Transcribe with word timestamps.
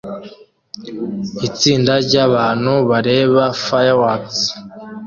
Itsinda 1.47 1.93
ryabantu 2.05 2.73
bareba 2.89 3.43
fireworks 3.65 4.39